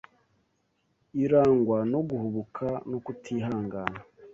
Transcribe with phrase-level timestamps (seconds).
[1.23, 3.99] irangwa no guhubuka no kutihangana